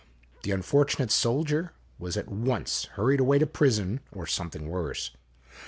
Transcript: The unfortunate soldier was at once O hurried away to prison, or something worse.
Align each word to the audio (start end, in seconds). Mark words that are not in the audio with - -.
The 0.41 0.49
unfortunate 0.49 1.11
soldier 1.11 1.73
was 1.99 2.17
at 2.17 2.27
once 2.27 2.87
O 2.87 2.95
hurried 2.95 3.19
away 3.19 3.37
to 3.37 3.45
prison, 3.45 3.99
or 4.11 4.25
something 4.25 4.67
worse. 4.67 5.11